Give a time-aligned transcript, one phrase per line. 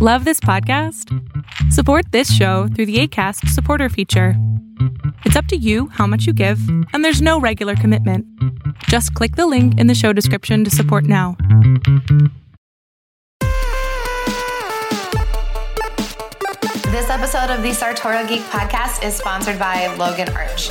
[0.00, 1.12] Love this podcast?
[1.72, 4.34] Support this show through the ACAST supporter feature.
[5.24, 6.60] It's up to you how much you give,
[6.92, 8.24] and there's no regular commitment.
[8.84, 11.36] Just click the link in the show description to support now.
[16.92, 20.70] This episode of the Sartorial Geek podcast is sponsored by Logan Arch.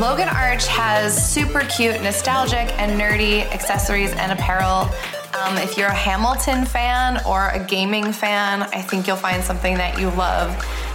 [0.00, 4.90] Logan Arch has super cute, nostalgic, and nerdy accessories and apparel
[5.36, 9.76] um, if you're a Hamilton fan or a gaming fan, I think you'll find something
[9.76, 10.50] that you love.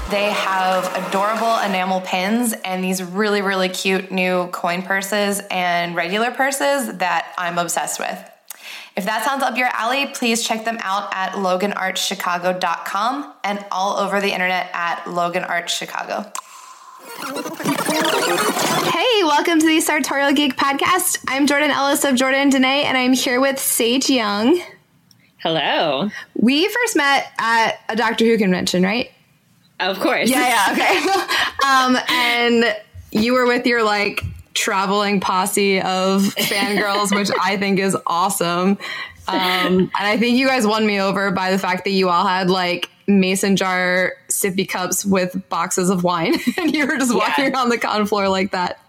[0.09, 6.31] They have adorable enamel pins and these really, really cute new coin purses and regular
[6.31, 8.17] purses that I'm obsessed with.
[8.95, 14.19] If that sounds up your alley, please check them out at loganarchchicago.com and all over
[14.19, 16.33] the internet at loganarchchicago.
[17.09, 17.23] Hey,
[19.23, 21.17] welcome to the Sartorial Geek Podcast.
[21.27, 24.61] I'm Jordan Ellis of Jordan Dene, and I'm here with Sage Young.
[25.37, 26.11] Hello.
[26.35, 29.11] We first met at a Doctor Who convention, right?
[29.79, 30.29] Of course.
[30.29, 30.99] Yeah, yeah, okay.
[31.67, 32.77] um, and
[33.11, 34.21] you were with your like
[34.53, 38.77] traveling posse of fangirls, which I think is awesome.
[39.27, 42.27] Um, and I think you guys won me over by the fact that you all
[42.27, 47.45] had like mason jar sippy cups with boxes of wine and you were just walking
[47.45, 47.51] yeah.
[47.51, 48.79] around the con floor like that.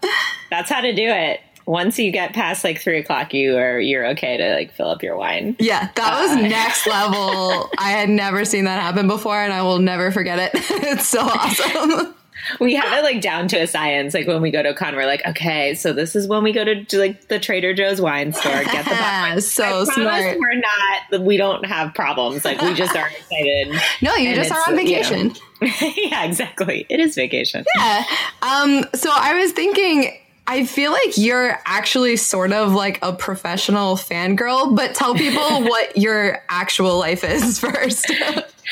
[0.49, 1.41] That's how to do it.
[1.65, 5.03] Once you get past like three o'clock, you are you're okay to like fill up
[5.03, 5.55] your wine.
[5.59, 7.69] Yeah, that was uh, next level.
[7.77, 10.51] I had never seen that happen before, and I will never forget it.
[10.55, 12.15] it's so awesome
[12.59, 14.13] we have it like down to a science.
[14.13, 16.51] Like when we go to a con, we're like, okay, so this is when we
[16.51, 19.41] go to, like the Trader Joe's wine store, get the wine.
[19.41, 20.37] so smart.
[20.39, 22.45] We're not, we don't have problems.
[22.45, 23.79] Like we just are excited.
[24.01, 25.31] no, you just are on vacation.
[25.61, 26.85] You know, yeah, exactly.
[26.89, 27.65] It is vacation.
[27.75, 28.03] Yeah.
[28.41, 28.85] Um.
[28.93, 30.17] So I was thinking.
[30.47, 35.95] I feel like you're actually sort of like a professional fangirl, but tell people what
[35.95, 38.11] your actual life is first.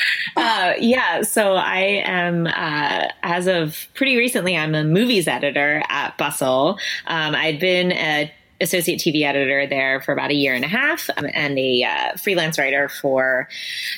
[0.36, 6.16] uh, yeah, so I am, uh, as of pretty recently, I'm a movies editor at
[6.18, 6.78] Bustle.
[7.06, 11.08] Um, I'd been a associate TV editor there for about a year and a half
[11.16, 13.48] um, and a uh, freelance writer for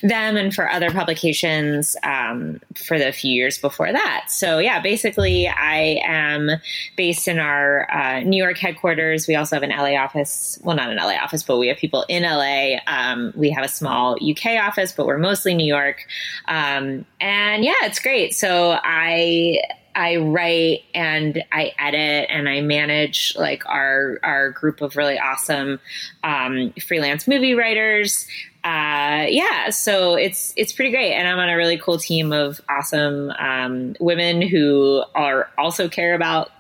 [0.02, 4.26] them and for other publications um, for the few years before that.
[4.28, 6.50] So, yeah, basically, I am
[6.96, 9.26] based in our uh, New York headquarters.
[9.26, 10.58] We also have an LA office.
[10.62, 12.78] Well, not an LA office, but we have people in LA.
[12.86, 16.06] Um, we have a small UK office, but we're mostly New York.
[16.46, 18.34] Um, and yeah, it's great.
[18.34, 19.58] So, I
[19.94, 25.80] I write and I edit and I manage like our our group of really awesome
[26.24, 28.26] um, freelance movie writers.
[28.64, 32.60] Uh, yeah, so it's it's pretty great, and I'm on a really cool team of
[32.68, 36.50] awesome um, women who are also care about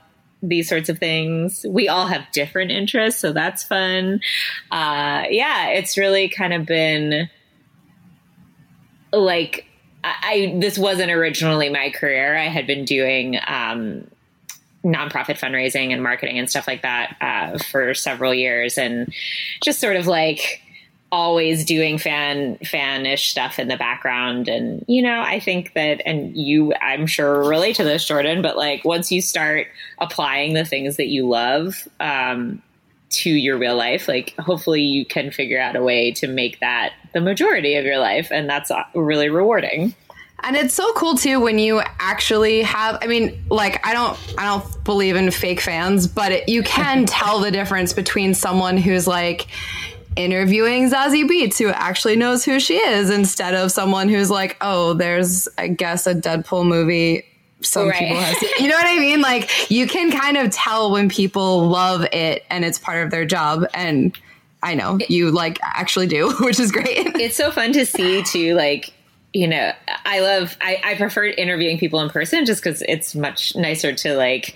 [0.42, 1.64] these sorts of things.
[1.68, 4.20] We all have different interests, so that's fun.
[4.70, 7.30] Uh, yeah, it's really kind of been
[9.12, 9.66] like
[10.04, 12.36] I, this wasn't originally my career.
[12.36, 14.06] I had been doing um,
[14.84, 19.12] nonprofit fundraising and marketing and stuff like that uh, for several years, and
[19.62, 20.62] just sort of like
[21.12, 26.34] always doing fan fanish stuff in the background and you know i think that and
[26.34, 29.66] you i'm sure relate to this jordan but like once you start
[29.98, 32.62] applying the things that you love um,
[33.10, 36.94] to your real life like hopefully you can figure out a way to make that
[37.12, 39.94] the majority of your life and that's uh, really rewarding
[40.44, 44.46] and it's so cool too when you actually have I mean like I don't I
[44.46, 49.06] don't believe in fake fans but it, you can tell the difference between someone who's
[49.06, 49.46] like
[50.16, 54.94] interviewing Zazie Beetz who actually knows who she is instead of someone who's like oh
[54.94, 57.24] there's I guess a Deadpool movie
[57.64, 57.98] some right.
[57.98, 58.50] people have seen.
[58.58, 59.20] You know what I mean?
[59.20, 63.24] Like you can kind of tell when people love it and it's part of their
[63.24, 64.18] job and
[64.62, 67.16] I know you like actually do, which is great.
[67.16, 68.92] It's so fun to see too, like
[69.32, 69.72] you know,
[70.04, 74.14] I love, I, I prefer interviewing people in person just because it's much nicer to
[74.14, 74.54] like,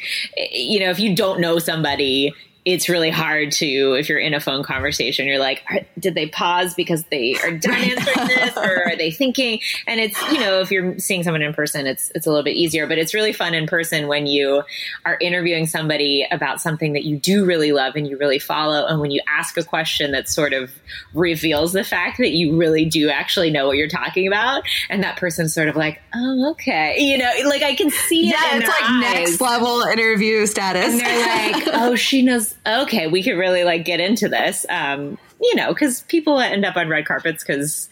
[0.53, 2.35] you know, if you don't know somebody,
[2.67, 5.63] it's really hard to if you're in a phone conversation you're like
[5.99, 9.61] did they pause because they are done answering this or are they thinking?
[9.87, 12.57] And it's you know if you're seeing someone in person it's it's a little bit
[12.57, 14.63] easier but it's really fun in person when you
[15.05, 19.01] are interviewing somebody about something that you do really love and you really follow and
[19.01, 20.73] when you ask a question that sort of
[21.15, 25.17] reveals the fact that you really do actually know what you're talking about and that
[25.17, 28.69] person's sort of like oh okay you know like i can see it yeah it's
[28.69, 29.01] like eyes.
[29.01, 30.93] next level interview status.
[30.93, 34.67] And they're like oh she knows okay, we could really like get into this.
[34.69, 37.89] Um, you know, because people end up on red carpets because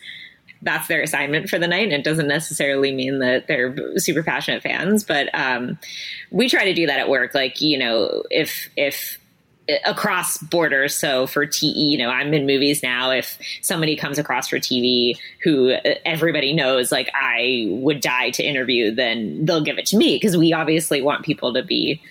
[0.63, 1.85] that's their assignment for the night.
[1.85, 5.79] And it doesn't necessarily mean that they're super passionate fans, but um,
[6.31, 7.35] we try to do that at work.
[7.35, 9.19] Like, you know, if if
[9.87, 10.95] across borders.
[10.95, 13.11] So for TE, you know, I'm in movies now.
[13.11, 15.75] If somebody comes across for TV who
[16.05, 20.37] everybody knows, like I would die to interview, then they'll give it to me because
[20.37, 22.03] we obviously want people to be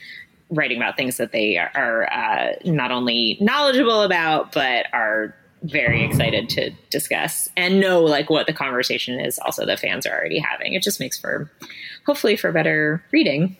[0.53, 6.03] writing about things that they are, are uh, not only knowledgeable about, but are very
[6.03, 10.39] excited to discuss and know like what the conversation is also the fans are already
[10.39, 10.73] having.
[10.73, 11.49] It just makes for
[12.05, 13.57] hopefully for better reading.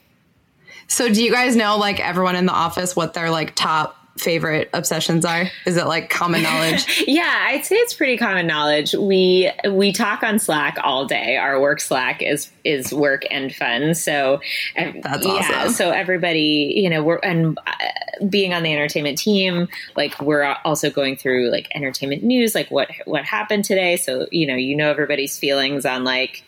[0.87, 4.69] So do you guys know like everyone in the office what their like top favorite
[4.73, 5.49] obsessions are?
[5.65, 7.03] Is it like common knowledge?
[7.07, 8.93] yeah, I'd say it's pretty common knowledge.
[8.93, 11.37] We we talk on Slack all day.
[11.37, 13.95] Our work Slack is is work and fun.
[13.95, 14.39] So
[14.75, 15.31] that's awesome.
[15.35, 20.55] Yeah, so everybody, you know, we're and uh, being on the entertainment team, like we're
[20.63, 23.97] also going through like entertainment news, like what what happened today.
[23.97, 26.43] So you know, you know everybody's feelings on like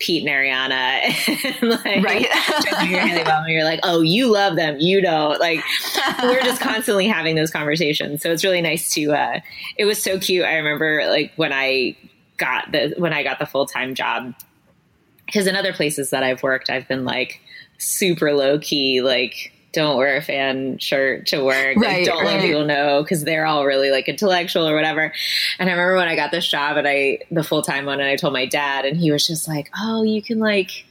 [0.00, 3.46] Pete and Ariana, and like, right?
[3.48, 5.38] you're like, oh, you love them, you don't.
[5.38, 5.60] Like,
[6.22, 8.22] we're just constantly having those conversations.
[8.22, 9.12] So it's really nice to.
[9.12, 9.40] Uh,
[9.76, 10.44] it was so cute.
[10.44, 11.96] I remember like when I
[12.38, 14.34] got the when I got the full time job,
[15.26, 17.40] because in other places that I've worked, I've been like
[17.78, 21.76] super low key, like don't wear a fan shirt to work.
[21.76, 22.34] Right, like, don't right.
[22.34, 25.12] let people know because they're all really like intellectual or whatever.
[25.58, 28.08] And I remember when I got this job and I, the full time one, and
[28.08, 30.84] I told my dad, and he was just like, oh, you can like,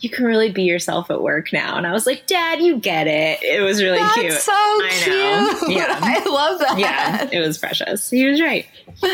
[0.00, 1.76] you can really be yourself at work now.
[1.76, 3.42] And I was like, Dad, you get it.
[3.42, 4.32] It was really That's cute.
[4.32, 5.70] So I cute.
[5.76, 5.98] Yeah.
[6.00, 6.78] I love that.
[6.78, 7.28] Yeah.
[7.30, 8.08] It was precious.
[8.08, 8.66] He was right.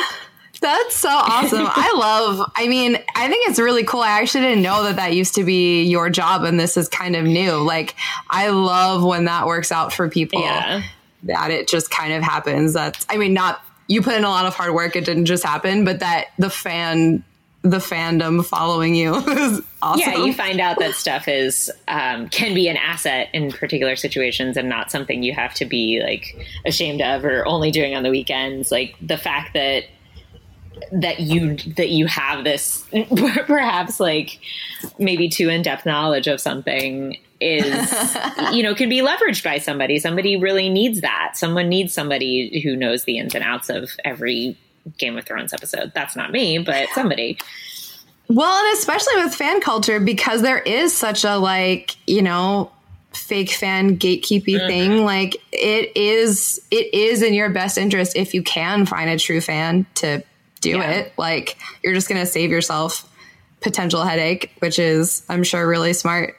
[0.60, 1.66] That's so awesome.
[1.68, 4.00] I love, I mean, I think it's really cool.
[4.00, 7.16] I actually didn't know that that used to be your job and this is kind
[7.16, 7.52] of new.
[7.52, 7.94] Like,
[8.30, 10.40] I love when that works out for people.
[10.40, 10.82] Yeah.
[11.24, 12.72] That it just kind of happens.
[12.72, 14.96] That's, I mean, not, you put in a lot of hard work.
[14.96, 17.22] It didn't just happen, but that the fan,
[17.62, 20.00] the fandom following you is awesome.
[20.00, 24.56] Yeah, you find out that stuff is, um, can be an asset in particular situations
[24.56, 28.10] and not something you have to be like ashamed of or only doing on the
[28.10, 28.70] weekends.
[28.70, 29.84] Like, the fact that,
[30.92, 32.84] that you that you have this
[33.46, 34.38] perhaps like
[34.98, 38.16] maybe too in-depth knowledge of something is
[38.52, 39.98] you know can be leveraged by somebody.
[39.98, 41.32] Somebody really needs that.
[41.36, 44.56] Someone needs somebody who knows the ins and outs of every
[44.98, 45.92] game of thrones episode.
[45.94, 47.38] That's not me but somebody.
[48.28, 52.70] Well and especially with fan culture because there is such a like you know
[53.12, 54.66] fake fan gatekeepy mm-hmm.
[54.66, 59.18] thing like it is it is in your best interest if you can find a
[59.18, 60.22] true fan to
[60.60, 60.90] do yeah.
[60.90, 61.12] it.
[61.16, 63.08] Like you're just going to save yourself
[63.60, 66.36] potential headache, which is, I'm sure, really smart.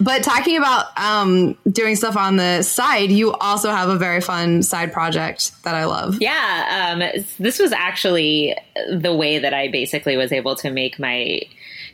[0.00, 4.62] But talking about um, doing stuff on the side, you also have a very fun
[4.62, 6.18] side project that I love.
[6.20, 8.56] Yeah, um, this was actually
[8.90, 11.40] the way that I basically was able to make my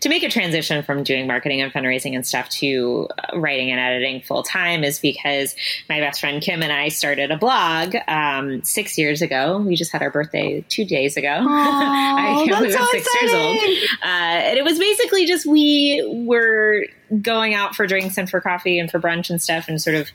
[0.01, 4.21] to make a transition from doing marketing and fundraising and stuff to writing and editing
[4.21, 5.55] full time is because
[5.89, 9.59] my best friend Kim and I started a blog um, six years ago.
[9.59, 11.29] We just had our birthday two days ago.
[11.29, 13.59] Aww, I can't believe I'm six years old.
[14.03, 16.85] Uh, and it was basically just we were
[17.23, 20.09] going out for drinks and for coffee and for brunch and stuff and sort of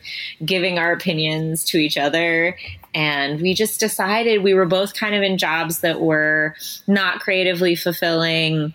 [0.43, 2.57] giving our opinions to each other
[2.93, 6.55] and we just decided we were both kind of in jobs that were
[6.87, 8.73] not creatively fulfilling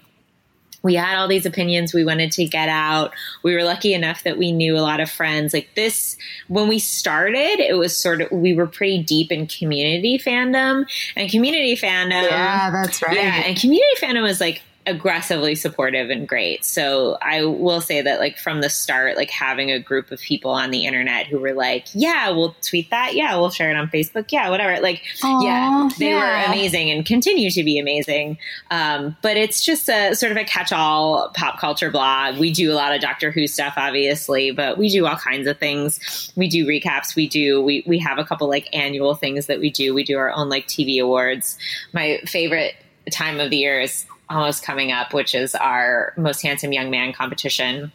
[0.87, 3.13] we had all these opinions we wanted to get out.
[3.43, 5.53] We were lucky enough that we knew a lot of friends.
[5.53, 6.17] Like this,
[6.47, 10.87] when we started, it was sort of, we were pretty deep in community fandom
[11.17, 12.23] and community fandom.
[12.23, 13.17] Yeah, that's right.
[13.17, 13.43] Yeah.
[13.47, 16.65] And community fandom was like aggressively supportive and great.
[16.65, 20.52] So I will say that like from the start, like having a group of people
[20.52, 23.14] on the internet who were like, yeah, we'll tweet that.
[23.14, 24.31] Yeah, we'll share it on Facebook.
[24.31, 24.81] Yeah, whatever.
[24.81, 26.47] Like, Aww, yeah, they yeah.
[26.47, 28.38] were amazing and continue to be amazing.
[28.71, 32.38] Um, but it's just a sort of a catch all pop culture blog.
[32.38, 35.59] We do a lot of Doctor Who stuff, obviously, but we do all kinds of
[35.59, 36.33] things.
[36.37, 37.16] We do recaps.
[37.16, 39.95] We do, we, we have a couple like annual things that we do.
[39.95, 41.59] We do our own like TV awards.
[41.93, 42.76] My favorite
[43.11, 47.12] time of the year is almost coming up, which is our most handsome young man
[47.12, 47.92] competition.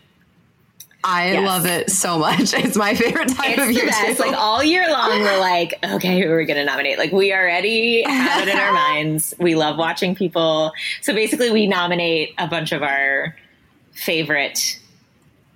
[1.04, 1.48] I yes.
[1.48, 2.54] love it so much.
[2.62, 3.90] It's my favorite time it's of year.
[4.16, 4.22] Too.
[4.22, 6.98] Like all year long, we're like, okay, who are we going to nominate?
[6.98, 9.34] Like we already have it in our minds.
[9.40, 10.74] We love watching people.
[11.02, 13.36] So basically, we nominate a bunch of our
[13.94, 14.80] favorite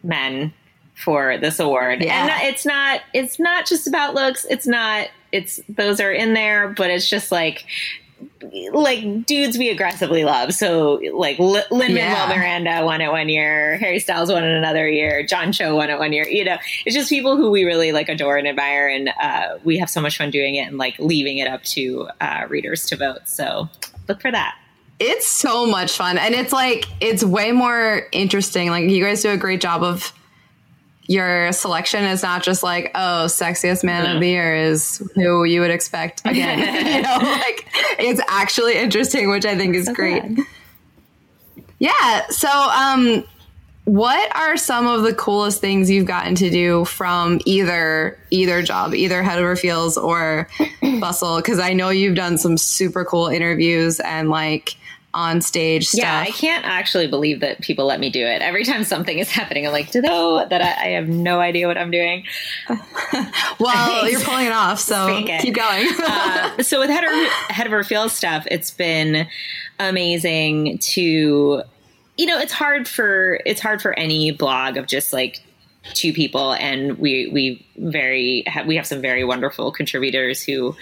[0.03, 0.53] men
[0.95, 2.23] for this award, yeah.
[2.23, 4.45] and it's not it's not just about looks.
[4.49, 5.09] It's not.
[5.31, 7.65] It's those are in there, but it's just like
[8.71, 10.53] like dudes we aggressively love.
[10.53, 12.33] So like Lin Manuel yeah.
[12.35, 15.99] Miranda won it one year, Harry Styles won it another year, John Cho won it
[15.99, 16.27] one year.
[16.27, 19.77] You know, it's just people who we really like adore and admire, and uh, we
[19.77, 22.95] have so much fun doing it and like leaving it up to uh, readers to
[22.95, 23.27] vote.
[23.27, 23.69] So
[24.07, 24.57] look for that.
[24.99, 28.69] It's so much fun, and it's like it's way more interesting.
[28.69, 30.13] Like you guys do a great job of
[31.07, 34.15] your selection is not just like, oh, sexiest man no.
[34.15, 36.59] of the year is who you would expect again.
[36.95, 37.67] you know, like
[37.99, 40.23] it's actually interesting, which I think is so great.
[41.79, 42.27] Yeah.
[42.29, 43.23] So, um,
[43.83, 48.95] what are some of the coolest things you've gotten to do from either either job,
[48.95, 50.47] either Head Over Feels or
[50.99, 51.37] Bustle?
[51.37, 54.75] Because I know you've done some super cool interviews and like
[55.15, 56.03] on stage stuff.
[56.03, 58.41] Yeah, I can't actually believe that people let me do it.
[58.41, 61.39] Every time something is happening, I'm like, do they know that I, I have no
[61.39, 62.25] idea what I'm doing?
[63.59, 65.41] well, you're pulling it off, so it.
[65.41, 65.87] keep going.
[65.99, 69.27] uh, so with Head Over, Head Over Feels stuff, it's been
[69.79, 71.63] amazing to,
[72.17, 75.41] you know, it's hard for it's hard for any blog of just like
[75.93, 80.75] two people, and we we very we have some very wonderful contributors who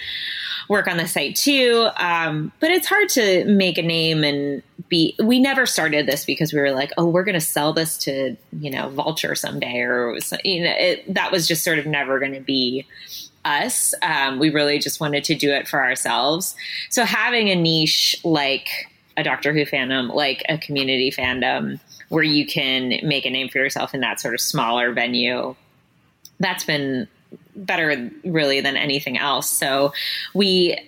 [0.68, 1.88] work on the site too.
[1.96, 5.16] Um, but it's hard to make a name and be.
[5.22, 8.36] We never started this because we were like, oh, we're going to sell this to
[8.58, 12.34] you know Vulture someday, or you know it, that was just sort of never going
[12.34, 12.86] to be
[13.44, 13.94] us.
[14.02, 16.54] Um, we really just wanted to do it for ourselves.
[16.90, 18.68] So having a niche like
[19.16, 21.78] a Doctor Who fandom, like a community fandom,
[22.08, 25.54] where you can make a name for yourself in that sort of smaller venue,
[26.40, 27.08] that's been
[27.56, 29.50] better really than anything else.
[29.50, 29.92] So
[30.32, 30.78] we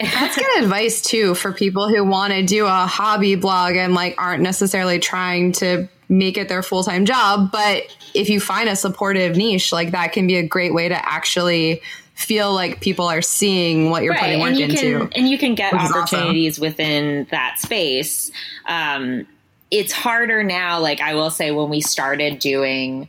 [0.00, 4.14] that's good advice too for people who want to do a hobby blog and like
[4.18, 9.36] aren't necessarily trying to make it their full-time job, but if you find a supportive
[9.36, 11.80] niche, like that can be a great way to actually
[12.14, 14.20] feel like people are seeing what you're right.
[14.20, 14.98] putting work and you into.
[14.98, 16.62] Can, and you can get opportunities awesome.
[16.62, 18.30] within that space.
[18.66, 19.26] Um,
[19.70, 23.08] it's harder now, like I will say when we started doing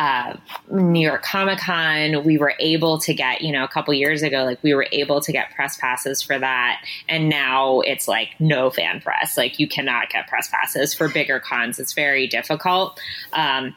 [0.00, 0.34] uh,
[0.70, 4.44] New York Comic Con, we were able to get, you know, a couple years ago,
[4.44, 6.82] like we were able to get press passes for that.
[7.06, 9.36] And now it's like no fan press.
[9.36, 11.78] Like you cannot get press passes for bigger cons.
[11.78, 12.98] It's very difficult.
[13.34, 13.76] Um,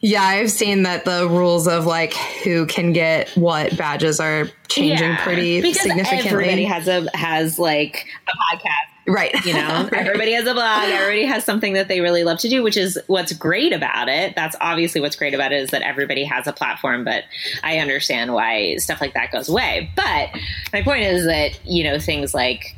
[0.00, 2.14] yeah, I've seen that the rules of like
[2.44, 6.30] who can get what badges are changing yeah, pretty because significantly.
[6.30, 9.44] Everybody has a has like a podcast Right.
[9.44, 10.06] You know, right.
[10.06, 12.98] everybody has a blog, everybody has something that they really love to do, which is
[13.08, 14.34] what's great about it.
[14.36, 17.24] That's obviously what's great about it is that everybody has a platform, but
[17.62, 19.90] I understand why stuff like that goes away.
[19.96, 20.30] But
[20.72, 22.76] my point is that, you know, things like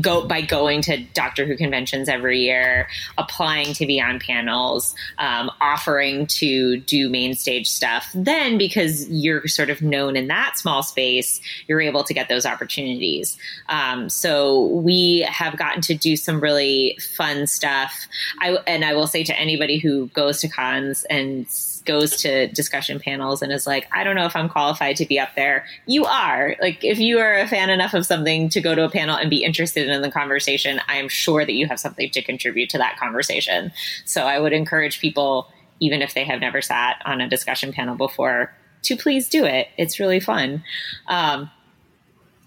[0.00, 5.50] go by going to Doctor Who conventions every year, applying to be on panels, um,
[5.60, 8.10] offering to do main stage stuff.
[8.14, 12.46] Then, because you're sort of known in that small space, you're able to get those
[12.46, 13.36] opportunities.
[13.68, 18.06] Um, so we have gotten to do some really fun stuff.
[18.40, 21.46] I and I will say to anybody who goes to cons and
[21.84, 25.18] goes to discussion panels and is like, I don't know if I'm qualified to be
[25.18, 25.66] up there.
[25.86, 26.56] You are.
[26.60, 29.30] Like, if you are a fan enough of something to go to a panel and
[29.30, 32.98] be interested in the conversation, I'm sure that you have something to contribute to that
[32.98, 33.72] conversation.
[34.04, 35.48] So I would encourage people,
[35.80, 39.68] even if they have never sat on a discussion panel before, to please do it.
[39.76, 40.62] It's really fun.
[41.06, 41.50] Um,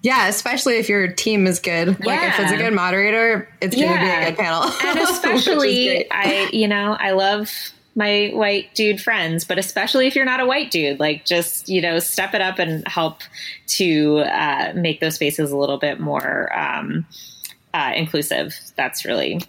[0.03, 1.89] yeah, especially if your team is good.
[1.89, 2.05] Yeah.
[2.05, 4.63] Like if it's a good moderator, it's going to be a good panel.
[4.83, 7.51] And especially, I, you know, I love
[7.95, 11.81] my white dude friends, but especially if you're not a white dude, like just, you
[11.81, 13.21] know, step it up and help
[13.67, 17.05] to uh, make those spaces a little bit more um,
[17.73, 18.55] uh, inclusive.
[18.77, 19.41] That's really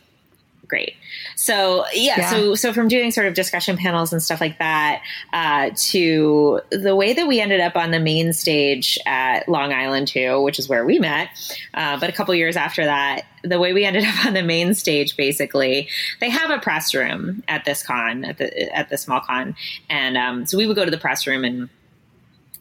[0.73, 0.97] great.
[1.37, 5.03] So yeah, yeah, so so from doing sort of discussion panels and stuff like that
[5.35, 10.09] uh, to the way that we ended up on the main stage at Long Island
[10.09, 11.29] too, which is where we met.
[11.75, 14.73] Uh, but a couple years after that, the way we ended up on the main
[14.73, 19.21] stage, basically, they have a press room at this con at the at the small
[19.21, 19.55] con,
[19.91, 21.69] and um, so we would go to the press room and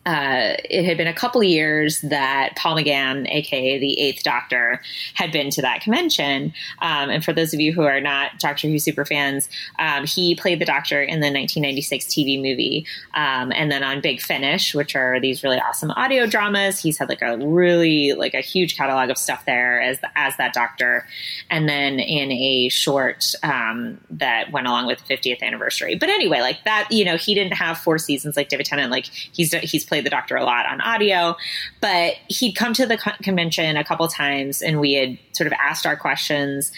[0.06, 4.82] uh, it had been a couple years that Paul McGann, aka the Eighth Doctor,
[5.14, 6.54] had been to that convention.
[6.80, 10.34] Um, and for those of you who are not Doctor Who super fans, um, he
[10.34, 14.96] played the Doctor in the 1996 TV movie, um, and then on Big Finish, which
[14.96, 16.80] are these really awesome audio dramas.
[16.80, 20.36] He's had like a really like a huge catalog of stuff there as the, as
[20.38, 21.06] that Doctor,
[21.52, 25.94] and then in a short um, that went along with the 50th anniversary.
[25.94, 28.90] But anyway, like that, you know, he didn't have four seasons like David Tennant.
[28.90, 31.36] Like he's he's played the doctor a lot on audio,
[31.82, 35.86] but he'd come to the convention a couple times and we had sort of asked
[35.86, 36.72] our questions.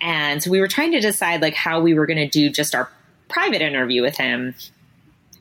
[0.00, 2.74] And so we were trying to decide like how we were going to do just
[2.74, 2.90] our
[3.28, 4.54] private interview with him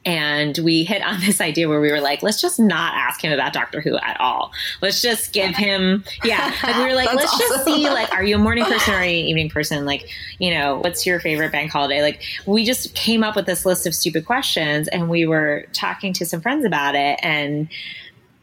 [0.05, 3.33] and we hit on this idea where we were like, let's just not ask him
[3.33, 4.51] about Doctor Who at all.
[4.81, 6.53] Let's just give him, yeah.
[6.63, 7.47] Like we were like, let's awesome.
[7.49, 9.85] just see, like, are you a morning person or are you an evening person?
[9.85, 10.07] Like,
[10.39, 12.01] you know, what's your favorite bank holiday?
[12.01, 16.13] Like, we just came up with this list of stupid questions, and we were talking
[16.13, 17.67] to some friends about it, and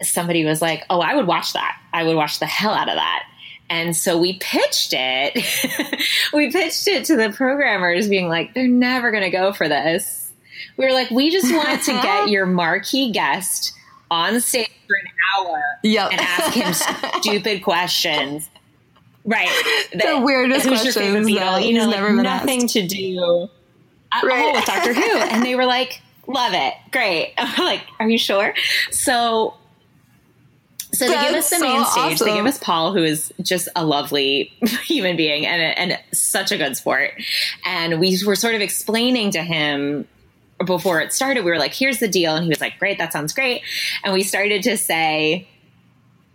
[0.02, 1.78] somebody was like, oh, I would watch that.
[1.92, 3.24] I would watch the hell out of that.
[3.70, 5.34] And so we pitched it.
[6.34, 10.21] we pitched it to the programmers, being like, they're never going to go for this
[10.76, 13.72] We were like, we just want to get your marquee guest
[14.10, 15.08] on stage for an
[15.46, 16.12] hour Yep.
[16.12, 16.72] and ask him
[17.22, 18.48] stupid questions.
[19.24, 19.48] Right.
[19.92, 22.72] The weirdest who's your favorite questions that You know, like nothing asked.
[22.74, 23.48] to do
[24.12, 24.42] at Right.
[24.44, 25.00] all with Doctor Who.
[25.18, 26.74] And they were like, love it.
[26.90, 27.32] Great.
[27.38, 28.52] And we're like, are you sure?
[28.90, 29.54] So
[30.94, 32.18] so they give us That's the main so stage.
[32.18, 32.34] They awesome.
[32.36, 34.52] give us Paul, who is just a lovely
[34.84, 37.12] human being and, and such a good sport.
[37.64, 40.06] And we were sort of explaining to him
[40.64, 42.34] before it started, we were like, here's the deal.
[42.34, 43.62] And he was like, great, that sounds great.
[44.04, 45.48] And we started to say,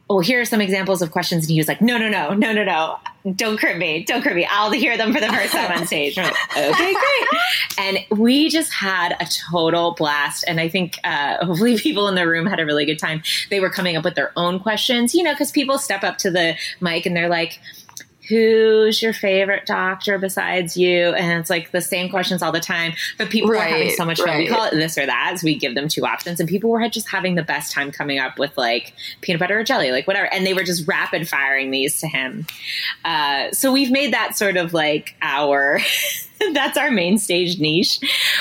[0.10, 1.43] well, here are some examples of questions.
[1.43, 2.98] And he was like, no, no, no, no, no, no.
[3.36, 4.05] Don't crib me.
[4.05, 4.48] Don't crib me.
[4.50, 6.15] I'll hear them for the first time on stage.
[6.15, 7.41] Like, okay, great.
[7.77, 10.46] And we just had a total blast.
[10.48, 13.22] And I think uh, hopefully people in the room had a really good time.
[13.50, 16.31] They were coming up with their own questions, you know, because people step up to
[16.31, 17.60] the mic and they're like,
[18.27, 21.13] who's your favorite doctor besides you?
[21.13, 24.19] And it's like the same questions all the time, but people are having so much
[24.19, 24.38] fun.
[24.38, 25.38] We call it this or that.
[25.39, 28.19] So we give them two options and people were just having the best time coming
[28.19, 30.31] up with like peanut butter or jelly, like whatever.
[30.34, 32.46] And they were just rapid firing these to him.
[33.05, 35.79] Uh, so we've made that sort of like our,
[36.53, 38.00] that's our main stage niche.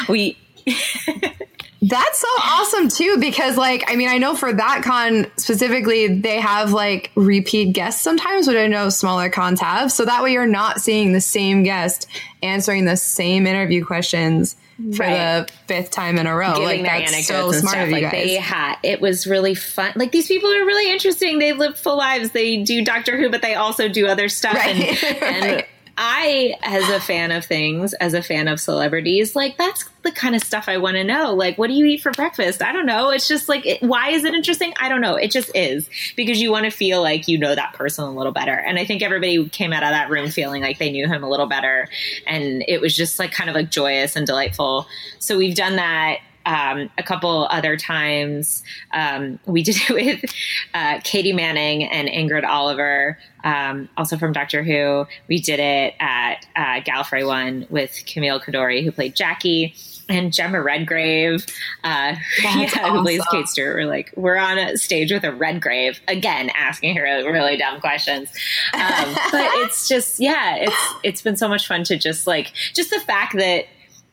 [0.09, 0.37] We,
[1.83, 6.41] That's so awesome too, because like I mean, I know for that con specifically, they
[6.41, 9.93] have like repeat guests sometimes, which I know smaller cons have.
[9.93, 12.07] So that way, you're not seeing the same guest
[12.43, 14.57] answering the same interview questions
[14.95, 15.47] for Right.
[15.47, 16.53] the fifth time in a row.
[16.55, 18.13] giving Like that's so smart of you like guys.
[18.13, 19.93] they had, it was really fun.
[19.97, 21.39] Like these people are really interesting.
[21.39, 22.33] They live full lives.
[22.33, 24.55] They do Doctor Who, but they also do other stuff.
[24.57, 25.67] Right, And, and right.
[25.99, 30.35] I, as a fan of things, as a fan of celebrities, like that's the kind
[30.35, 31.35] of stuff I want to know.
[31.35, 32.63] Like, what do you eat for breakfast?
[32.63, 33.11] I don't know.
[33.11, 34.75] It's just like, it, why is it interesting?
[34.79, 35.15] I don't know.
[35.17, 38.33] It just is because you want to feel like you know that person a little
[38.33, 38.53] better.
[38.53, 41.29] And I think everybody came out of that room feeling like they knew him a
[41.31, 41.89] little better.
[42.27, 44.87] And it was just like kind of like joyous and delightful.
[45.19, 48.63] So we've done that um, a couple other times.
[48.93, 50.33] Um, we did it with
[50.73, 55.07] uh, Katy Manning and Ingrid Oliver, um, also from Doctor Who.
[55.29, 59.75] We did it at uh, Gallifrey One with Camille Coduri, who played Jackie.
[60.09, 61.45] And Jemma Redgrave,
[61.83, 63.21] uh, yeah, who plays.
[63.33, 63.75] Kate Stewart.
[63.75, 68.31] We're like, we're on a stage with a Redgrave again, asking her really dumb questions.
[68.73, 72.91] Um, but it's just, yeah, it's it's been so much fun to just like, just
[72.91, 73.67] the fact that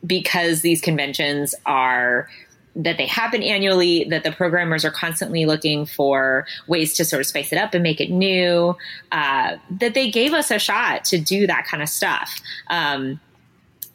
[0.05, 2.27] because these conventions are
[2.75, 7.27] that they happen annually that the programmers are constantly looking for ways to sort of
[7.27, 8.75] spice it up and make it new
[9.11, 12.41] uh, that they gave us a shot to do that kind of stuff.
[12.69, 13.19] Um,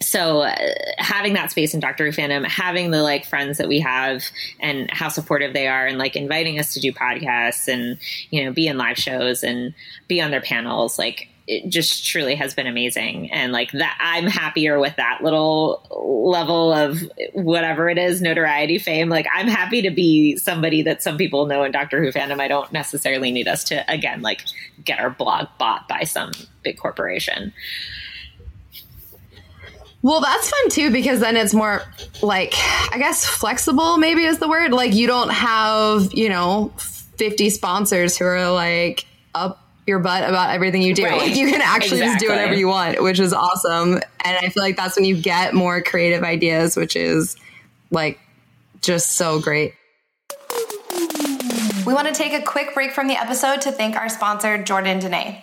[0.01, 0.55] so uh,
[0.99, 4.25] having that space in Doctor Who fandom, having the like friends that we have
[4.61, 7.99] and how supportive they are and like inviting us to do podcasts and,
[8.31, 9.75] you know, be in live shows and
[10.07, 13.33] be on their panels, like it just truly has been amazing.
[13.33, 15.83] And like that, I'm happier with that little
[16.31, 19.09] level of whatever it is, notoriety, fame.
[19.09, 22.39] Like I'm happy to be somebody that some people know in Doctor Who fandom.
[22.39, 24.45] I don't necessarily need us to, again, like
[24.85, 26.33] get our blog bought by some
[26.63, 27.55] big corporation.
[30.03, 31.83] Well, that's fun too because then it's more
[32.23, 32.53] like
[32.93, 34.73] I guess flexible maybe is the word.
[34.73, 40.51] Like you don't have, you know, 50 sponsors who are like up your butt about
[40.51, 41.05] everything you do.
[41.05, 41.23] Right.
[41.23, 43.95] Like you can actually just do whatever you want, which is awesome.
[43.95, 47.37] And I feel like that's when you get more creative ideas, which is
[47.91, 48.21] like
[48.83, 49.75] just so great.
[51.87, 54.99] We want to take a quick break from the episode to thank our sponsor, Jordan
[54.99, 55.39] Dene.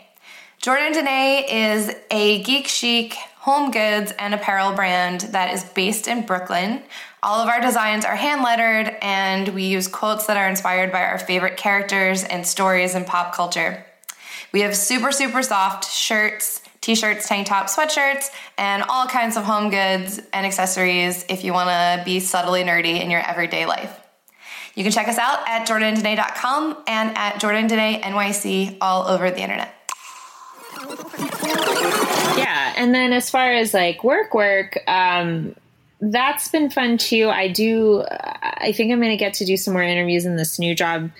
[0.61, 6.25] Jordan Dene is a geek chic home goods and apparel brand that is based in
[6.25, 6.81] Brooklyn.
[7.21, 11.03] All of our designs are hand lettered, and we use quotes that are inspired by
[11.03, 13.85] our favorite characters and stories in pop culture.
[14.55, 19.43] We have super, super soft shirts, t shirts, tank tops, sweatshirts, and all kinds of
[19.43, 23.99] home goods and accessories if you want to be subtly nerdy in your everyday life.
[24.73, 29.75] You can check us out at jordandene.com and at jordandene NYC all over the internet.
[32.37, 35.53] yeah and then as far as like work work um
[36.01, 37.29] that's been fun too.
[37.29, 38.03] I do
[38.57, 41.11] i think i'm gonna get to do some more interviews in this new job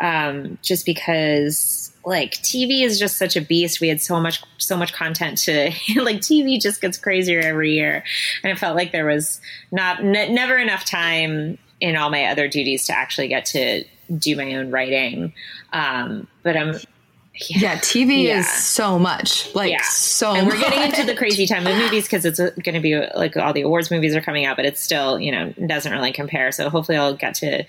[0.00, 3.80] um just because like tv is just such a beast.
[3.80, 8.04] We had so much so much content to like tv just gets crazier every year.
[8.42, 9.40] And it felt like there was
[9.72, 13.84] not n- never enough time in all my other duties to actually get to
[14.18, 15.32] do my own writing.
[15.72, 16.74] Um but i'm
[17.48, 18.40] Yeah, TV Yeah.
[18.40, 19.52] is so much.
[19.54, 19.82] Like yeah.
[19.82, 22.80] so and we're getting into the crazy time of movies because it's uh, going to
[22.80, 25.90] be like all the awards movies are coming out, but it's still, you know, doesn't
[25.90, 26.52] really compare.
[26.52, 27.64] So hopefully I'll get to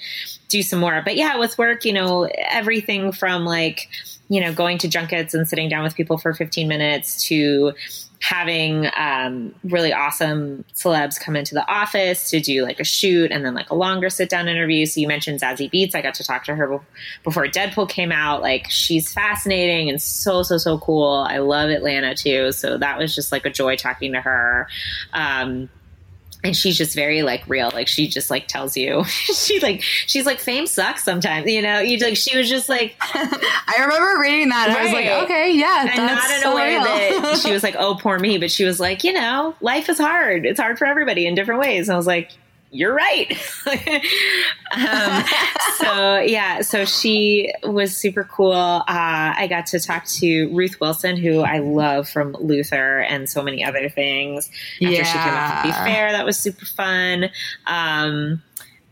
[0.50, 1.02] do some more.
[1.04, 3.90] But yeah, with work, you know, everything from like,
[4.30, 7.74] you know, going to junkets and sitting down with people for 15 minutes to
[8.22, 13.46] having um, really awesome celebs come into the office to do like a shoot and
[13.46, 14.86] then like a longer sit down interview.
[14.86, 15.96] So you mentioned Zazie Beetz.
[15.96, 16.80] I got to talk to her
[17.24, 18.42] before Deadpool came out.
[18.42, 21.26] Like she's fascinating and so, so, so cool.
[21.28, 22.52] I love Atlanta too.
[22.52, 24.68] So that was just like a joy talking to her.
[25.14, 25.70] Um,
[26.46, 27.72] and she's just very like real.
[27.74, 29.04] Like she just like tells you.
[29.36, 31.80] She like she's like fame sucks sometimes you know?
[31.80, 34.70] You like she was just like i remember reading that.
[34.70, 34.78] Right.
[34.78, 36.84] i was like okay yeah and not in so a way real.
[36.84, 39.98] that she was like oh poor me but she was like you know life is
[39.98, 40.46] hard.
[40.46, 41.90] It's hard for everybody in different ways.
[41.90, 42.32] And i was like
[42.76, 43.32] you're right.
[44.76, 45.24] um,
[45.78, 48.52] so yeah, so she was super cool.
[48.52, 53.42] Uh, I got to talk to Ruth Wilson, who I love from Luther and so
[53.42, 54.50] many other things.
[54.82, 55.04] After yeah.
[55.04, 57.30] she came out to be fair, that was super fun.
[57.66, 58.44] Um,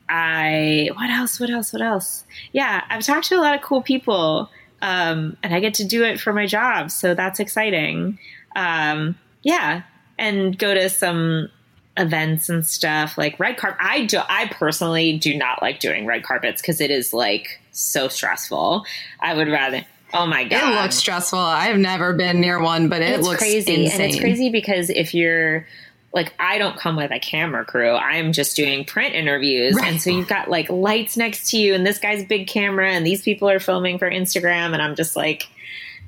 [0.09, 1.39] I what else?
[1.39, 1.73] What else?
[1.73, 2.23] What else?
[2.51, 4.49] Yeah, I've talked to a lot of cool people,
[4.81, 8.17] um, and I get to do it for my job, so that's exciting.
[8.55, 9.83] Um, yeah,
[10.17, 11.49] and go to some
[11.97, 16.23] events and stuff like red carpet i do i personally do not like doing red
[16.23, 18.83] carpets because it is like so stressful
[19.19, 23.01] i would rather oh my god it looks stressful i've never been near one but
[23.01, 24.01] it it's looks crazy insane.
[24.01, 25.67] and it's crazy because if you're
[26.13, 27.91] like I don't come with a camera crew.
[27.91, 29.75] I'm just doing print interviews.
[29.75, 29.91] Right.
[29.91, 33.05] And so you've got like lights next to you and this guy's big camera and
[33.05, 35.47] these people are filming for Instagram and I'm just like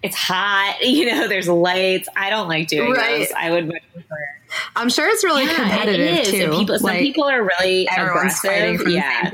[0.04, 2.08] it's hot, you know, there's lights.
[2.16, 3.20] I don't like doing right.
[3.20, 3.32] those.
[3.36, 4.35] I would much prefer.
[4.76, 6.52] I'm sure it's really yeah, competitive it too.
[6.52, 8.88] People, some people are really aggressive.
[8.88, 9.32] yeah.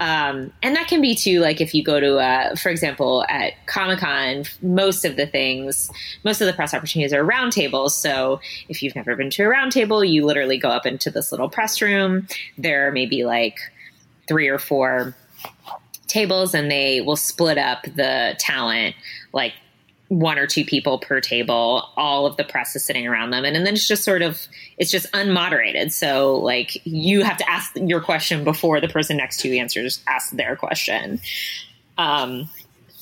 [0.00, 3.54] Um, and that can be too, like if you go to, uh, for example, at
[3.66, 5.90] Comic Con, most of the things,
[6.24, 7.90] most of the press opportunities are roundtables.
[7.90, 11.48] So if you've never been to a roundtable, you literally go up into this little
[11.48, 12.26] press room.
[12.56, 13.58] There may be like
[14.26, 15.14] three or four
[16.06, 18.96] tables and they will split up the talent
[19.32, 19.52] like
[20.08, 23.44] one or two people per table all of the press is sitting around them.
[23.44, 24.46] And, and then it's just sort of
[24.78, 25.92] it's just unmoderated.
[25.92, 30.02] So like you have to ask your question before the person next to you answers
[30.06, 31.20] ask their question.
[31.96, 32.48] Um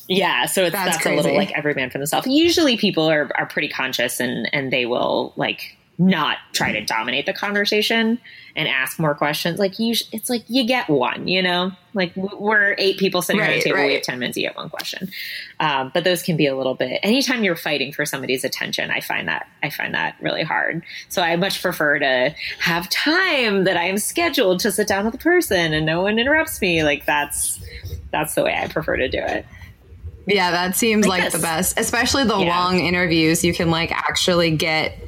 [0.08, 3.28] yeah so it's that's, that's a little like every man for themselves usually people are
[3.34, 8.18] are pretty conscious and and they will like not try to dominate the conversation
[8.54, 9.58] and ask more questions.
[9.58, 13.50] Like you, it's like you get one, you know, like we're eight people sitting right,
[13.50, 13.76] at a table.
[13.76, 13.86] Right.
[13.86, 14.36] We have 10 minutes.
[14.36, 15.10] You get one question.
[15.58, 19.00] Um, but those can be a little bit, anytime you're fighting for somebody's attention, I
[19.00, 20.82] find that, I find that really hard.
[21.08, 25.12] So I much prefer to have time that I am scheduled to sit down with
[25.12, 26.82] the person and no one interrupts me.
[26.82, 27.58] Like that's,
[28.10, 29.46] that's the way I prefer to do it.
[30.26, 32.48] Yeah, that seems like, like the best, especially the yeah.
[32.48, 33.44] long interviews.
[33.44, 34.98] You can like actually get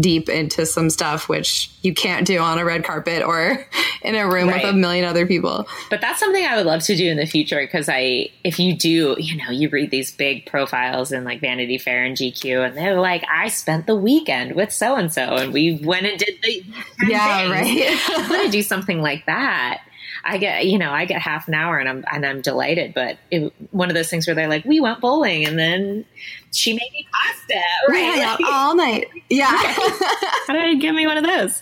[0.00, 3.66] deep into some stuff which you can't do on a red carpet or
[4.02, 4.64] in a room right.
[4.64, 5.66] with a million other people.
[5.90, 8.76] But that's something I would love to do in the future because I if you
[8.76, 12.76] do, you know, you read these big profiles in like Vanity Fair and GQ and
[12.76, 16.34] they're like I spent the weekend with so and so and we went and did
[16.42, 16.64] the
[17.06, 17.98] Yeah, right.
[18.08, 19.82] I'm going to do something like that.
[20.24, 22.94] I get, you know, I get half an hour and I'm and I'm delighted.
[22.94, 26.04] But it, one of those things where they're like, we went bowling and then
[26.52, 28.16] she made me pasta, right?
[28.16, 29.08] Yeah, like, all night.
[29.28, 29.46] Yeah.
[29.50, 31.60] How do I give me one of those?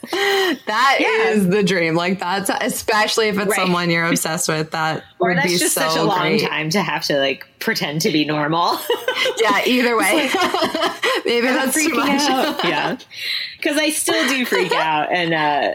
[0.66, 1.30] That yeah.
[1.30, 1.94] is the dream.
[1.94, 3.56] Like that's especially if it's right.
[3.56, 4.70] someone you're obsessed with.
[4.70, 6.42] That or would that's be just so such a long great.
[6.42, 8.78] time to have to like pretend to be normal.
[9.38, 9.64] yeah.
[9.66, 10.30] Either way,
[11.24, 12.20] maybe that's too much.
[12.30, 12.64] Out.
[12.64, 12.98] Yeah,
[13.56, 15.74] because I still do freak out, and uh,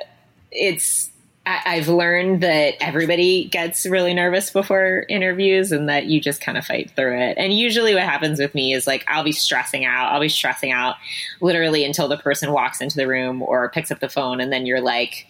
[0.51, 1.09] it's
[1.49, 6.57] I, have learned that everybody gets really nervous before interviews and that you just kind
[6.57, 7.38] of fight through it.
[7.38, 10.12] And usually what happens with me is like I'll be stressing out.
[10.12, 10.95] I'll be stressing out
[11.41, 14.65] literally until the person walks into the room or picks up the phone and then
[14.65, 15.25] you're like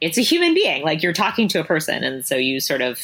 [0.00, 0.82] it's a human being.
[0.82, 3.00] Like you're talking to a person and so you sort of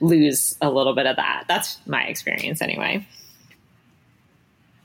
[0.00, 1.44] lose a little bit of that.
[1.48, 3.06] That's my experience anyway.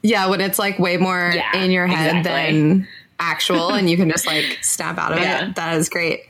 [0.01, 2.59] Yeah, when it's like way more yeah, in your head exactly.
[2.59, 2.87] than
[3.19, 5.49] actual and you can just like snap out of yeah.
[5.49, 5.55] it.
[5.55, 6.21] That is great.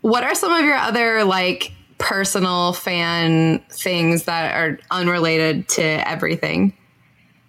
[0.00, 6.76] What are some of your other like personal fan things that are unrelated to everything?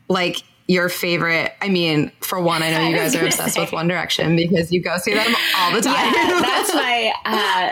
[0.08, 0.38] Like
[0.70, 1.52] your favorite?
[1.62, 3.62] I mean, for one, I know you guys are obsessed say.
[3.62, 6.14] with One Direction because you go see them all the time.
[6.14, 7.14] Yeah, that's my.
[7.26, 7.72] Uh,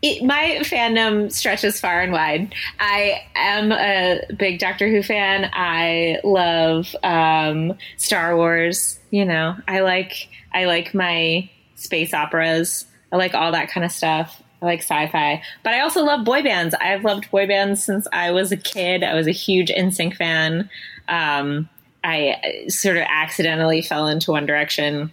[0.00, 2.54] it, my fandom stretches far and wide.
[2.78, 5.50] I am a big Doctor Who fan.
[5.52, 8.98] I love um, Star Wars.
[9.10, 12.86] You know, I like I like my space operas.
[13.12, 14.42] I like all that kind of stuff.
[14.62, 16.74] I like sci-fi, but I also love boy bands.
[16.74, 19.02] I've loved boy bands since I was a kid.
[19.02, 20.70] I was a huge NSYNC fan.
[21.06, 21.68] Um,
[22.02, 25.10] I sort of accidentally fell into One Direction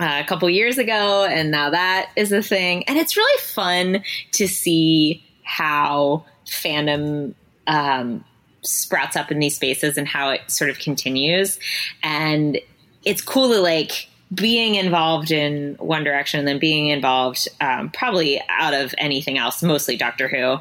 [0.00, 2.84] uh, a couple years ago, and now that is a thing.
[2.88, 7.34] And it's really fun to see how fandom
[7.66, 8.24] um,
[8.62, 11.58] sprouts up in these spaces and how it sort of continues.
[12.02, 12.58] And
[13.04, 18.42] it's cool to like being involved in One Direction and then being involved um, probably
[18.48, 20.58] out of anything else, mostly Doctor Who,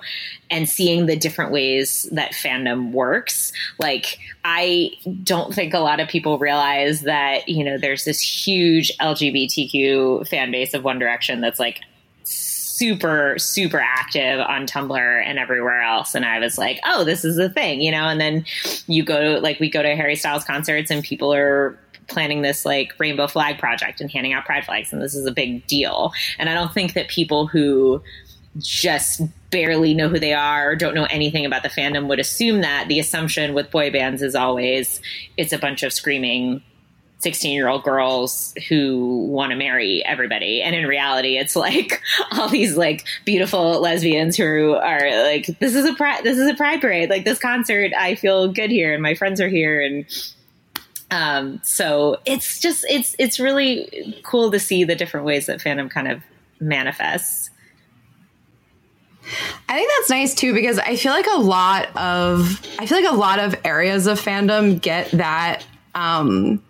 [0.50, 3.52] and seeing the different ways that fandom works.
[3.80, 4.92] Like, I
[5.24, 10.52] don't think a lot of people realize that, you know, there's this huge LGBTQ fan
[10.52, 11.82] base of One Direction that's like
[12.26, 17.38] super super active on Tumblr and everywhere else and I was like, "Oh, this is
[17.38, 18.46] a thing," you know, and then
[18.88, 22.66] you go to like we go to Harry Styles concerts and people are planning this
[22.66, 26.12] like rainbow flag project and handing out pride flags and this is a big deal.
[26.38, 28.02] And I don't think that people who
[28.60, 32.62] just barely know who they are or don't know anything about the fandom would assume
[32.62, 35.02] that the assumption with boy bands is always
[35.38, 36.62] it's a bunch of screaming
[37.24, 40.62] 16 year old girls who want to marry everybody.
[40.62, 42.02] And in reality, it's like
[42.34, 46.54] all these like beautiful lesbians who are like, this is a pride, this is a
[46.54, 47.10] pride parade.
[47.10, 49.82] Like this concert, I feel good here and my friends are here.
[49.82, 50.06] And,
[51.14, 55.90] um, so it's just, it's, it's really cool to see the different ways that fandom
[55.90, 56.22] kind of
[56.60, 57.50] manifests.
[59.70, 63.12] I think that's nice too because I feel like a lot of I feel like
[63.12, 66.62] a lot of areas of fandom get that um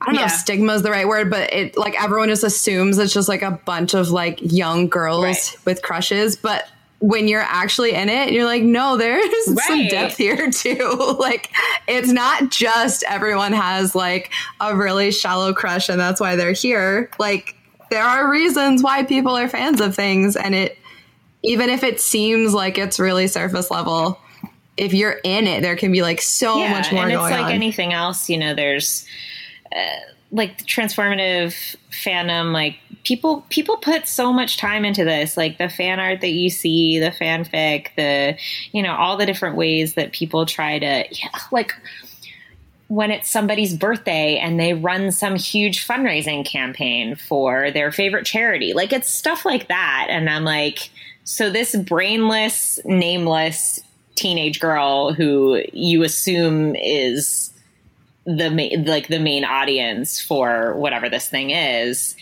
[0.00, 2.98] I don't know if stigma is the right word, but it like everyone just assumes
[2.98, 5.56] it's just like a bunch of like young girls right.
[5.64, 6.36] with crushes.
[6.36, 6.68] But
[7.00, 9.58] when you're actually in it, you're like, no, there's right.
[9.66, 11.16] some depth here too.
[11.18, 11.50] like
[11.86, 17.10] it's not just everyone has like a really shallow crush and that's why they're here.
[17.18, 17.54] Like
[17.90, 20.78] there are reasons why people are fans of things and it
[21.42, 24.18] even if it seems like it's really surface level,
[24.76, 27.44] if you're in it, there can be like so yeah, much more and it's like
[27.44, 27.52] on.
[27.52, 29.06] anything else, you know, there's
[29.74, 29.84] uh,
[30.32, 35.68] like the transformative fandom like people people put so much time into this like the
[35.68, 38.36] fan art that you see the fanfic the
[38.72, 41.72] you know all the different ways that people try to yeah, like
[42.88, 48.72] when it's somebody's birthday and they run some huge fundraising campaign for their favorite charity
[48.72, 50.08] like it's stuff like that.
[50.10, 50.90] And i'm like
[51.22, 53.78] so this brainless nameless
[54.16, 57.52] teenage girl who you assume is
[58.24, 62.16] the main like the main audience for whatever this thing is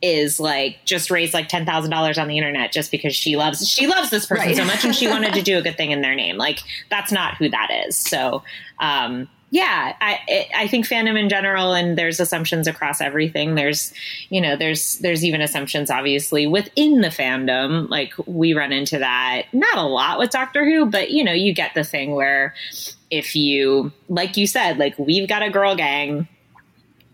[0.00, 3.66] is like just raised like ten thousand dollars on the internet just because she loves
[3.68, 4.56] she loves this person right.
[4.56, 6.36] so much and she wanted to do a good thing in their name.
[6.36, 7.96] Like that's not who that is.
[7.96, 8.42] So
[8.78, 13.54] um, yeah, I I think fandom in general, and there's assumptions across everything.
[13.54, 13.94] There's
[14.28, 17.88] you know there's there's even assumptions obviously within the fandom.
[17.88, 21.54] Like we run into that not a lot with Doctor Who, but you know you
[21.54, 22.54] get the thing where
[23.10, 26.28] if you, like you said, like we've got a girl gang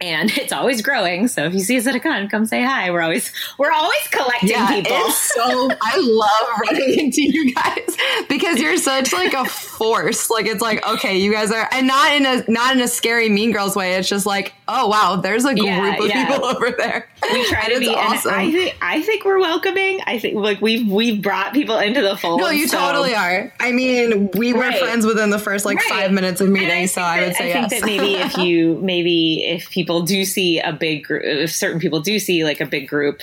[0.01, 1.29] and it's always growing.
[1.29, 2.91] So if you see us at a con, come say hi.
[2.91, 5.11] We're always we're always collecting yeah, people.
[5.11, 7.97] so I love running into you guys
[8.29, 10.31] because you're such like a force.
[10.31, 13.29] Like it's like okay, you guys are, and not in a not in a scary
[13.29, 13.95] Mean Girls way.
[13.95, 16.27] It's just like oh wow, there's a yeah, group of yeah.
[16.27, 17.09] people over there.
[17.33, 18.35] We try to be awesome.
[18.35, 20.01] I think I think we're welcoming.
[20.07, 22.41] I think like we've we've brought people into the fold.
[22.41, 22.79] No, you so.
[22.79, 23.53] totally are.
[23.61, 24.79] I mean, we were right.
[24.79, 25.89] friends within the first like right.
[25.89, 27.71] five minutes of meeting, so I would say I yes.
[27.71, 31.43] think that maybe if you maybe if people people do see a big group, uh,
[31.43, 33.21] if certain people do see like a big group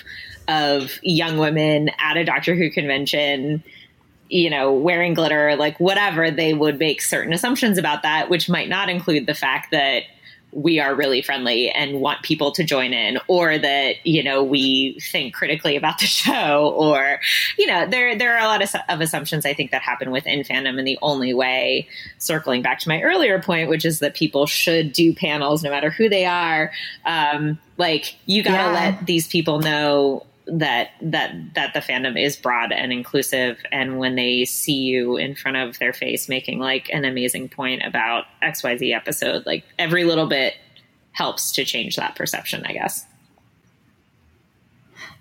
[0.47, 3.63] of young women at a Doctor Who convention,
[4.29, 8.69] you know, wearing glitter, like whatever, they would make certain assumptions about that, which might
[8.69, 10.03] not include the fact that
[10.51, 14.97] we are really friendly and want people to join in or that you know we
[15.01, 17.19] think critically about the show or
[17.57, 20.43] you know there there are a lot of, of, assumptions i think that happen within
[20.43, 21.87] fandom and the only way
[22.17, 25.89] circling back to my earlier point which is that people should do panels no matter
[25.89, 26.71] who they are
[27.05, 28.73] um, like you got to yeah.
[28.73, 34.15] let these people know that that that the fandom is broad and inclusive and when
[34.15, 38.93] they see you in front of their face making like an amazing point about xyz
[38.93, 40.55] episode like every little bit
[41.11, 43.05] helps to change that perception i guess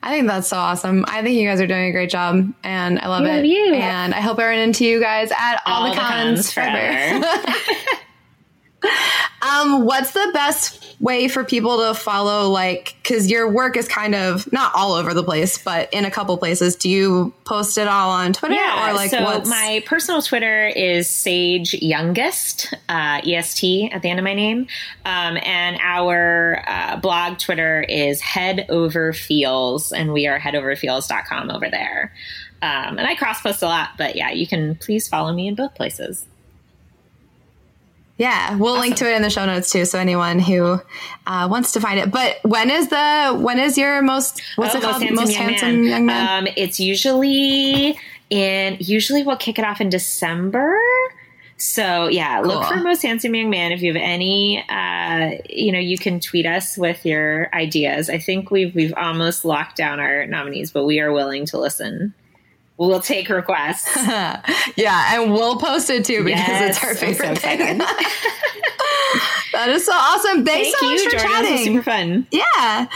[0.03, 1.05] I think that's so awesome.
[1.09, 3.47] I think you guys are doing a great job, and I love, love it.
[3.47, 3.75] You.
[3.75, 7.27] And I hope I run into you guys at all, all the cons, cons forever.
[9.43, 12.49] Um, what's the best way for people to follow?
[12.51, 16.11] Like, because your work is kind of not all over the place, but in a
[16.11, 16.77] couple places.
[16.77, 19.49] Do you post it all on Twitter yeah, or like so what's...
[19.49, 24.67] my personal Twitter is Sage Youngest, uh, EST at the end of my name,
[25.05, 31.71] um, and our uh, blog Twitter is Head Over Feels, and we are headoverfeels.com over
[31.71, 32.13] there.
[32.63, 35.55] Um, and I cross post a lot, but yeah, you can please follow me in
[35.55, 36.27] both places.
[38.21, 38.81] Yeah, we'll awesome.
[38.83, 40.79] link to it in the show notes too, so anyone who
[41.27, 42.11] uh, wants to find it.
[42.11, 45.01] But when is the when is your most what's oh, it called?
[45.01, 45.85] Most handsome, most young, handsome man.
[45.85, 46.47] young man.
[46.47, 50.79] Um, it's usually in usually we'll kick it off in December.
[51.57, 53.73] So yeah, look for most handsome young man.
[53.73, 58.11] If you have any, uh, you know, you can tweet us with your ideas.
[58.11, 62.13] I think we've we've almost locked down our nominees, but we are willing to listen.
[62.81, 63.95] We'll take requests.
[64.75, 67.59] yeah, and we'll post it too because yes, it's our favorite so thing.
[69.53, 70.47] that is so awesome.
[70.47, 71.31] Thanks Thank so much you, for Jordan.
[71.31, 71.65] chatting.
[71.67, 72.27] super fun.
[72.31, 72.87] Yeah.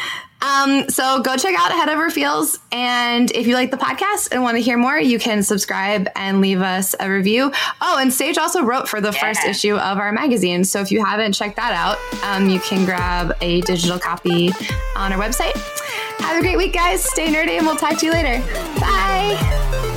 [0.40, 2.58] Um, so go check out Head Over Feels.
[2.72, 6.40] And if you like the podcast and want to hear more, you can subscribe and
[6.40, 7.52] leave us a review.
[7.82, 9.20] Oh, and Sage also wrote for the yeah.
[9.20, 10.64] first issue of our magazine.
[10.64, 14.48] So if you haven't checked that out, um, you can grab a digital copy
[14.96, 15.52] on our website.
[16.18, 17.04] Have a great week, guys.
[17.04, 18.40] Stay nerdy, and we'll talk to you later.
[18.80, 19.93] Bye.